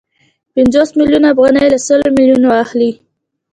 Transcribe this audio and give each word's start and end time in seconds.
پنځوس 0.53 0.89
میلیونه 0.99 1.27
افغانۍ 1.33 1.65
له 1.73 1.79
سلو 1.87 2.07
میلیونو 2.17 2.49
اخلي 2.63 2.91